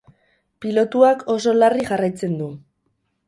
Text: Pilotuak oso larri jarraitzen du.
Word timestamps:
Pilotuak 0.65 1.21
oso 1.35 1.53
larri 1.59 1.85
jarraitzen 1.91 2.33
du. 2.41 2.51